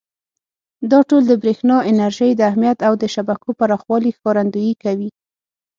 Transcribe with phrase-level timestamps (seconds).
[0.91, 5.09] دا ټول د برېښنا انرژۍ د اهمیت او د شبکو پراخوالي ښکارندویي کوي.